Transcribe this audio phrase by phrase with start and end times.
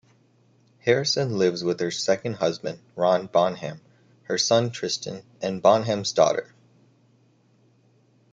[0.79, 3.81] Harrison lives with her second husband Ron Bonham,
[4.23, 6.55] her son Tristan, and Bonham's daughter.